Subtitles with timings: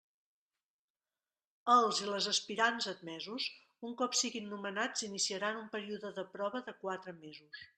[1.73, 3.45] Els i les aspirants admesos,
[3.91, 7.63] un cop siguin nomenats iniciaran un període de prova de quatre mesos.